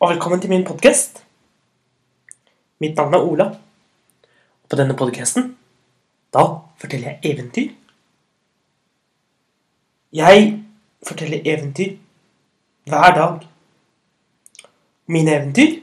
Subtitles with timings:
[0.00, 1.24] og velkommen til min podkast.
[2.78, 3.44] Mitt navn er Ola.
[4.62, 5.56] Og på denne podkasten,
[6.34, 6.44] da
[6.78, 7.72] forteller jeg eventyr.
[10.14, 10.44] Jeg
[11.06, 11.96] forteller eventyr
[12.86, 13.48] hver dag.
[15.06, 15.80] Mine eventyr,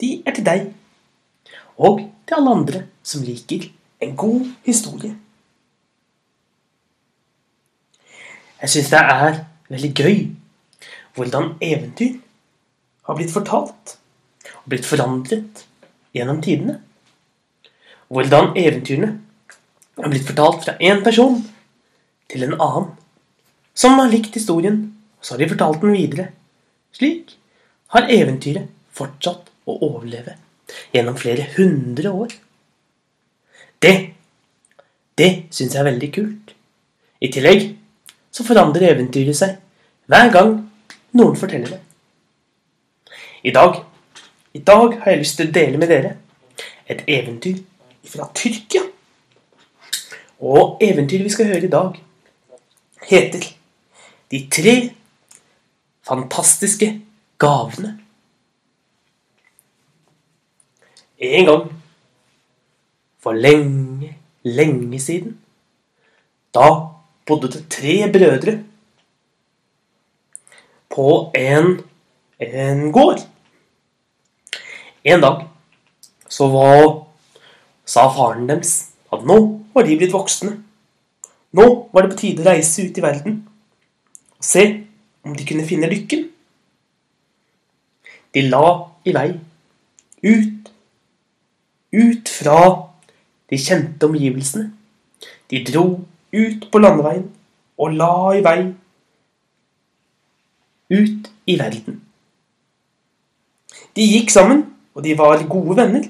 [0.00, 0.70] de er til deg.
[1.78, 3.66] Og til alle andre som liker
[4.00, 5.16] en god historie.
[8.62, 10.16] Jeg syns det er veldig gøy
[11.18, 12.22] hvordan eventyr
[13.08, 13.96] har blitt fortalt
[14.60, 15.64] og blitt forandret
[16.16, 16.78] gjennom tidene.
[18.12, 19.14] Hvordan eventyrene
[19.98, 21.40] har blitt fortalt fra én person
[22.28, 22.90] til en annen,
[23.74, 24.80] som har likt historien,
[25.18, 26.28] og så har de fortalt den videre.
[26.94, 27.34] Slik
[27.94, 30.36] har eventyret fortsatt å overleve
[30.92, 32.32] gjennom flere hundre år.
[33.80, 33.96] Det
[35.18, 36.52] det syns jeg er veldig kult.
[37.18, 37.64] I tillegg
[38.30, 39.56] så forandrer eventyret seg
[40.08, 40.52] hver gang
[41.18, 41.80] noen forteller det.
[43.42, 43.84] I dag
[44.54, 46.14] i dag har jeg lyst til å dele med dere
[46.88, 47.60] et eventyr
[48.08, 48.82] fra Tyrkia.
[50.40, 51.98] Og eventyret vi skal høre i dag,
[53.08, 53.44] heter
[54.28, 54.74] De tre
[56.04, 56.88] fantastiske
[57.40, 57.94] gavene.
[61.18, 61.64] En gang
[63.18, 65.38] for lenge, lenge siden
[66.54, 66.68] da
[67.28, 68.58] bodde det tre brødre
[70.92, 71.74] på en,
[72.40, 73.24] en gård.
[75.04, 75.44] En dag
[76.28, 77.06] så var,
[77.88, 79.38] sa faren deres at nå
[79.74, 80.56] var de blitt voksne.
[81.56, 83.38] Nå var det på tide å reise ut i verden
[84.38, 84.64] og se
[85.26, 86.28] om de kunne finne lykken.
[88.34, 88.66] De la
[89.08, 89.30] i vei,
[90.22, 90.68] ut,
[91.94, 92.58] ut fra
[93.48, 94.68] de kjente omgivelsene.
[95.48, 95.86] De dro
[96.34, 97.24] ut på landeveien
[97.78, 98.58] og la i vei
[100.92, 102.02] ut i verden.
[103.96, 104.66] De gikk sammen,
[104.98, 106.08] og de var gode venner.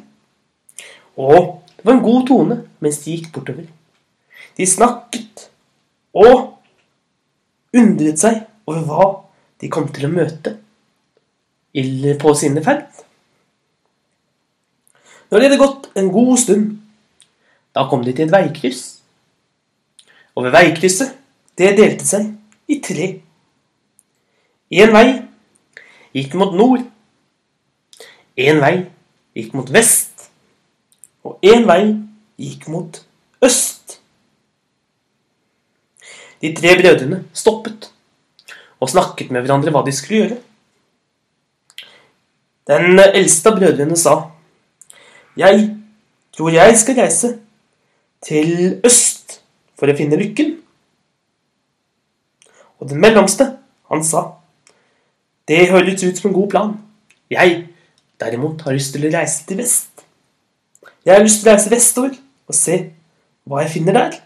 [1.21, 3.67] Og det var en god tone mens de gikk bortover.
[4.57, 5.51] De snakket
[6.17, 6.57] og
[7.77, 9.09] undret seg over hva
[9.61, 10.57] de kom til å møte
[12.19, 12.89] på sine ferd.
[15.29, 16.69] Når de hadde gått en god stund,
[17.77, 19.03] da kom de til et veikryss.
[20.33, 21.13] Og ved veikrysset,
[21.61, 22.31] det delte seg
[22.73, 23.09] i tre.
[24.73, 25.09] Én vei
[26.17, 26.87] gikk mot nord.
[28.39, 28.87] Én vei
[29.35, 30.29] gikk mot vest.
[31.27, 31.83] Og én vei
[32.39, 33.01] gikk mot
[33.43, 33.99] øst.
[36.39, 37.91] De tre brødrene stoppet
[38.79, 40.39] og snakket med hverandre hva de skulle gjøre.
[42.69, 44.31] Den eldste av brødrene sa,
[45.37, 45.77] 'Jeg
[46.33, 47.39] tror jeg skal reise
[48.23, 49.41] til øst
[49.79, 50.63] for å finne lykken.'
[52.79, 53.59] Og den mellomste,
[53.91, 54.39] han sa,
[55.49, 56.77] 'Det høres ut som en god plan.
[57.31, 57.69] Jeg,
[58.21, 60.05] derimot, har jeg lyst til å reise til vest.'
[61.05, 62.17] 'Jeg har lyst til å reise vestover
[62.49, 62.79] og se
[63.47, 64.21] hva jeg finner der.'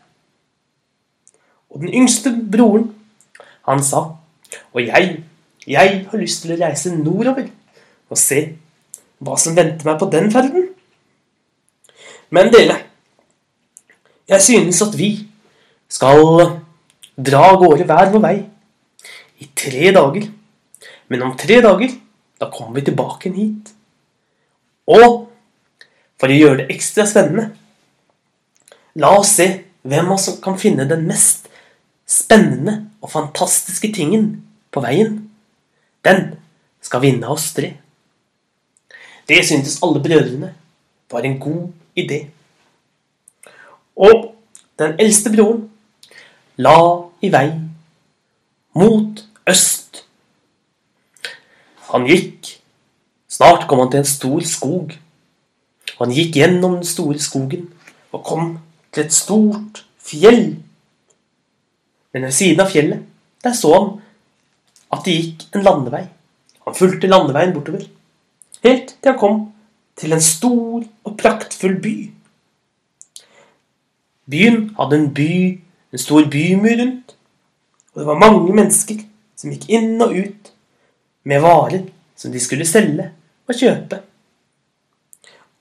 [1.71, 2.95] Og den yngste broren,
[3.69, 4.17] han sa,
[4.75, 5.25] 'Og jeg,
[5.67, 7.49] jeg har lyst til å reise nordover
[8.11, 8.59] og se
[9.23, 10.69] hva som venter meg på den ferden.'
[12.33, 12.79] Men dere,
[14.29, 15.29] jeg synes at vi
[15.93, 16.23] skal
[17.21, 18.37] dra av gårde hver vår vei
[19.43, 20.29] i tre dager.
[21.13, 21.93] Men om tre dager,
[22.41, 23.72] da kommer vi tilbake hit.
[24.91, 25.29] Og
[26.19, 27.51] for å gjøre det ekstra spennende,
[28.99, 29.49] la oss se
[29.83, 31.49] hvem av oss kan finne den mest
[32.07, 34.29] spennende og fantastiske tingen
[34.71, 35.19] på veien.
[36.05, 36.35] Den
[36.83, 37.73] skal vinne oss tre.
[39.29, 40.53] Det syntes alle brødrene
[41.11, 42.25] var en god idé.
[43.97, 44.33] Og
[44.79, 45.69] den eldste broren
[46.57, 46.79] la
[47.23, 47.47] i vei
[48.75, 50.03] mot øst.
[51.93, 52.62] Han gikk.
[53.33, 54.93] Snart kom han til en stor skog.
[55.97, 57.69] Han gikk gjennom den store skogen
[58.13, 58.51] og kom
[58.93, 60.59] til et stort fjell.
[62.13, 63.07] Men ved siden av fjellet
[63.43, 63.93] der så han
[64.93, 66.03] at det gikk en landevei.
[66.67, 67.87] Han fulgte landeveien bortover,
[68.63, 69.39] helt til han kom
[69.99, 71.95] til en stor og praktfull by.
[74.31, 75.33] Byen hadde en by,
[75.93, 77.17] en stor bymur rundt,
[77.93, 79.01] og det var mange mennesker
[79.37, 80.53] som gikk inn og ut
[81.25, 83.09] med varer som de skulle selge
[83.53, 84.01] og kjøpe.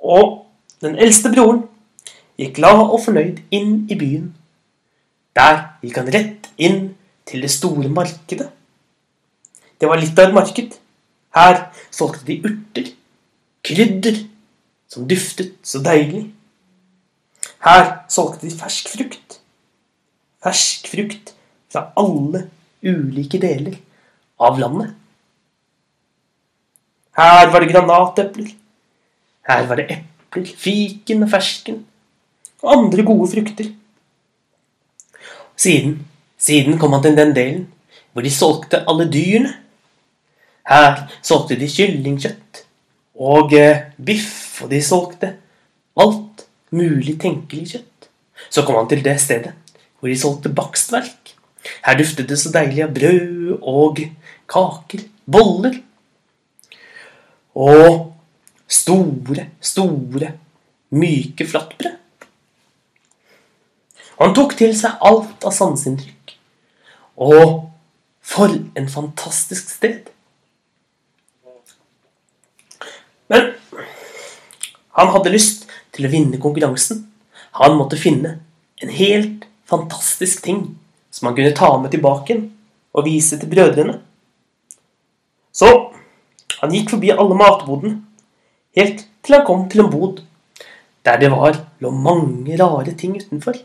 [0.01, 0.29] Og
[0.81, 1.65] den eldste broren
[2.39, 4.31] gikk glad og fornøyd inn i byen.
[5.37, 6.79] Der gikk han rett inn
[7.29, 8.49] til det store markedet.
[9.79, 10.77] Det var litt av et marked.
[11.35, 11.61] Her
[11.93, 12.91] solgte de urter,
[13.65, 14.17] krydder,
[14.91, 16.25] som duftet så deilig.
[17.63, 19.37] Her solgte de fersk frukt.
[20.43, 21.33] Fersk frukt
[21.71, 22.47] fra alle
[22.83, 23.77] ulike deler
[24.41, 24.97] av landet.
[27.17, 28.51] Her var det granatepler.
[29.47, 31.81] Her var det epler, fiken og fersken
[32.61, 33.71] og andre gode frukter.
[35.57, 35.99] Siden,
[36.37, 37.67] siden kom han til den delen
[38.11, 39.53] hvor de solgte alle dyrene.
[40.67, 42.63] Her solgte de kyllingkjøtt
[43.21, 45.33] og eh, biff, og de solgte
[45.99, 48.09] alt mulig tenkelig kjøtt.
[48.49, 49.53] Så kom han til det stedet
[49.99, 51.35] hvor de solgte bakstverk.
[51.85, 54.01] Her duftet det så deilig av brød og
[54.49, 55.77] kaker, boller.
[57.55, 58.13] Og
[58.71, 60.31] store, store,
[60.91, 61.97] myke flatbrød.
[64.21, 66.35] Han tok til seg alt av sanseinntrykk.
[67.21, 67.71] Og
[68.21, 70.11] for en fantastisk sted.
[73.31, 73.53] Men
[74.97, 75.65] han hadde lyst
[75.95, 77.07] til å vinne konkurransen.
[77.57, 78.37] Han måtte finne
[78.81, 80.63] en helt fantastisk ting
[81.11, 82.37] som han kunne ta med tilbake
[82.91, 83.97] og vise til brødrene.
[85.51, 85.90] Så
[86.61, 87.95] han gikk forbi alle matbodene,
[88.77, 90.21] helt til han kom til en bod
[91.05, 93.57] der det var lå mange rare ting utenfor.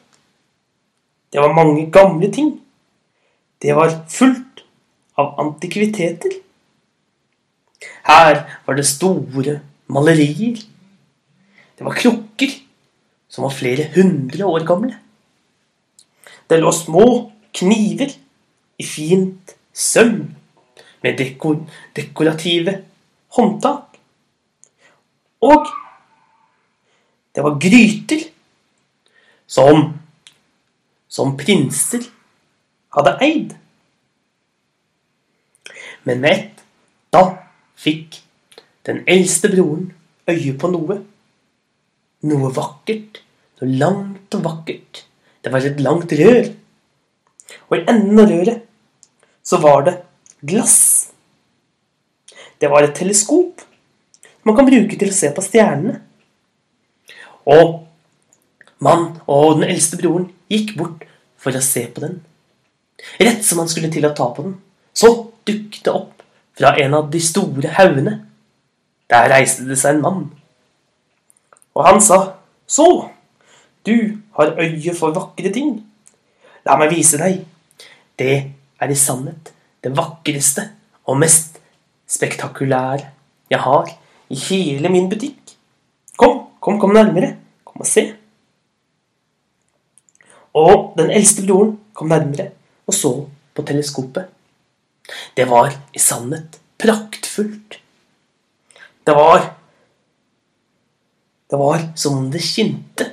[1.32, 2.54] Det var mange gamle ting.
[3.62, 4.62] Det var fullt
[5.18, 6.38] av antikviteter.
[8.08, 9.60] Her var det store
[9.92, 10.62] malerier.
[11.76, 12.54] Det var krukker
[13.28, 14.96] som var flere hundre år gamle.
[16.48, 17.06] Det lå små
[17.52, 18.16] kniver
[18.80, 20.30] i fint sølv
[21.06, 21.60] med dekor
[21.94, 22.80] dekorative
[23.38, 24.00] håndtak.
[25.46, 25.70] Og
[27.36, 28.26] det var gryter
[29.46, 29.92] som
[31.16, 32.02] som prinser
[32.96, 33.54] hadde eid.
[36.04, 36.64] Men med ett
[37.14, 37.22] da
[37.78, 38.18] fikk
[38.88, 39.88] den eldste broren
[40.28, 40.98] øye på noe.
[42.26, 43.22] Noe vakkert,
[43.60, 45.04] noe langt og vakkert.
[45.40, 46.50] Det var et langt rør.
[47.70, 48.64] Og i enden av røret
[49.46, 49.96] så var det
[50.40, 51.10] glass.
[52.58, 53.66] Det var et teleskop
[54.46, 55.96] man kan bruke til å se på stjernene.
[57.50, 57.80] Og
[58.82, 61.02] mann og den eldste broren gikk bort
[61.42, 62.20] for å se på den.
[63.18, 64.54] Rett som han skulle til å ta på den,
[64.94, 65.10] så
[65.46, 66.22] dukket det opp
[66.58, 68.20] fra en av de store haugene.
[69.10, 70.22] Der reiste det seg en mann.
[71.74, 73.10] Og han sa, 'Så,
[73.86, 75.84] du har øye for vakre ting.
[76.64, 77.46] La meg vise deg.
[78.18, 79.55] Det er i sannhet
[79.86, 80.66] det vakreste
[81.06, 81.60] og mest
[82.10, 83.06] spektakulære
[83.50, 83.90] jeg har
[84.30, 85.54] i hele min butikk.
[86.18, 87.36] Kom, kom, kom nærmere.
[87.64, 88.14] Kom og se.'
[90.56, 92.50] Og den eldste broren kom nærmere
[92.86, 93.12] og så
[93.54, 94.26] på teleskopet.
[95.36, 97.78] Det var i sannhet praktfullt.
[99.06, 99.52] Det var
[101.50, 103.04] Det var som om det skinte.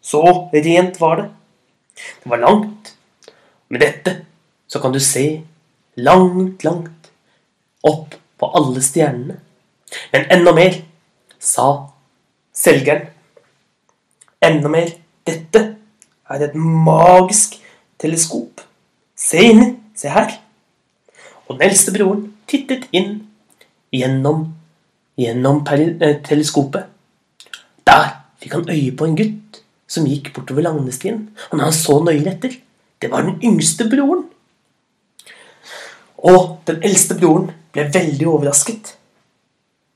[0.00, 0.22] Så
[0.52, 1.30] rent var det.
[2.22, 2.94] Det var langt.
[3.68, 4.26] Med dette
[4.68, 5.42] så kan du se
[6.04, 7.10] langt, langt
[7.86, 9.38] opp på alle stjernene.
[10.12, 10.76] Men enda mer,
[11.38, 11.68] sa
[12.54, 13.08] selgeren.
[14.42, 14.92] Enda mer.
[15.26, 15.62] Dette
[16.30, 17.58] er et magisk
[18.00, 18.62] teleskop.
[19.16, 19.74] Se inni.
[19.94, 20.32] Se her.
[21.48, 23.18] Og den eldste broren tittet inn
[23.92, 24.46] gjennom,
[25.18, 26.86] gjennom eh, teleskopet.
[27.84, 28.06] Der
[28.40, 29.60] fikk han øye på en gutt
[29.90, 31.26] som gikk bortover Lagnestien.
[31.50, 32.54] Og når han så nøye etter,
[33.02, 34.29] det var den yngste broren.
[36.20, 38.94] Og den eldste broren ble veldig overrasket.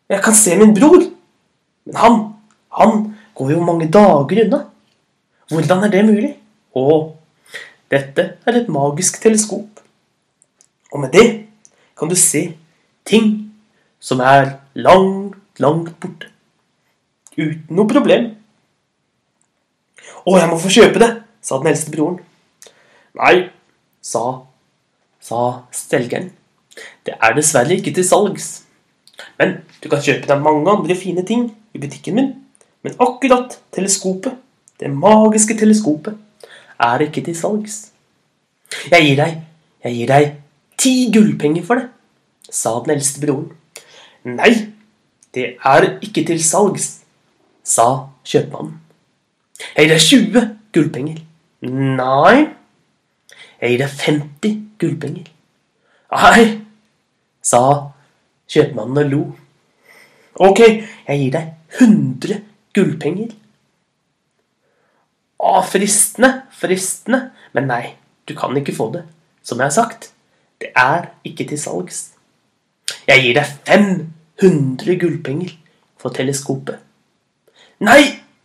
[0.09, 1.03] Jeg kan se min bror,
[1.85, 2.19] men han,
[2.79, 3.03] han
[3.37, 4.61] går jo mange dager unna.
[5.53, 6.33] Hvordan er det mulig?
[6.75, 6.85] Å,
[7.93, 9.83] dette er et magisk teleskop.
[10.95, 11.27] Og med det
[11.99, 12.47] kan du se
[13.07, 13.35] ting
[14.01, 16.31] som er langt, langt borte.
[17.35, 18.31] Uten noe problem.
[20.25, 21.11] Å, jeg må få kjøpe det,
[21.45, 22.21] sa den eldste broren.
[23.19, 23.35] Nei,
[24.05, 24.45] sa,
[25.25, 26.31] sa selgeren.
[27.07, 28.49] Det er dessverre ikke til salgs.
[29.39, 32.33] Men du kan kjøpe deg mange andre fine ting i butikken min.
[32.85, 34.35] Men akkurat teleskopet
[34.81, 36.17] det magiske teleskopet
[36.83, 37.77] er ikke til salgs.
[38.91, 39.37] Jeg gir deg,
[39.85, 40.33] jeg gir deg
[40.81, 41.87] ti gullpenger for det,
[42.51, 43.53] sa den eldste broren.
[44.27, 44.51] Nei,
[45.35, 46.89] det er ikke til salgs,
[47.63, 47.87] sa
[48.27, 48.81] kjøpmannen.
[49.77, 51.23] Jeg gir deg 20 gullpenger.
[51.71, 52.37] Nei,
[53.65, 55.29] jeg gir deg 50 gullpenger.
[56.13, 56.43] Nei,
[57.41, 57.61] sa
[58.53, 59.23] kjøpmannen og lo.
[60.45, 62.43] Ok, jeg gir deg 100
[62.77, 63.31] gullpenger.
[65.45, 67.21] Å, fristende, fristende.
[67.57, 67.85] Men nei,
[68.29, 69.05] du kan ikke få det.
[69.45, 70.11] Som jeg har sagt,
[70.61, 72.03] det er ikke til salgs.
[73.09, 75.57] Jeg gir deg 500 gullpenger
[76.01, 76.85] for teleskopet.
[77.85, 78.03] Nei!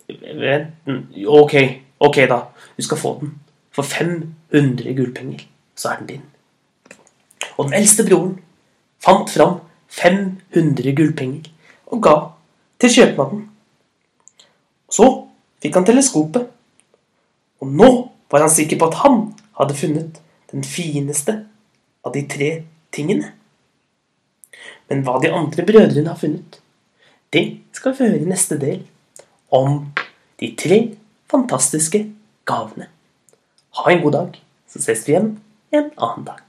[0.09, 0.89] Vent
[1.27, 1.53] Ok,
[2.01, 2.39] ok da.
[2.77, 3.35] Du skal få den.
[3.75, 5.45] For 500 gullpenger,
[5.75, 6.25] så er den din.
[7.57, 8.38] Og den eldste broren
[9.03, 9.59] fant fram
[9.93, 11.49] 500 gullpenger
[11.89, 12.15] og ga
[12.79, 13.45] til kjøpmannen.
[14.89, 15.07] Så
[15.61, 16.47] fikk han teleskopet,
[17.59, 17.89] og nå
[18.31, 19.19] var han sikker på at han
[19.59, 20.21] hadde funnet
[20.51, 21.35] den fineste
[22.05, 22.49] av de tre
[22.95, 23.33] tingene.
[24.89, 26.61] Men hva de andre brødrene har funnet,
[27.33, 27.43] det
[27.75, 28.85] skal vi høre i neste del
[29.53, 29.83] om
[30.41, 30.79] de tre
[31.29, 32.07] fantastiske
[32.49, 32.88] gavene.
[33.77, 35.31] Ha en god dag, så ses vi igjen
[35.71, 36.49] en annen dag.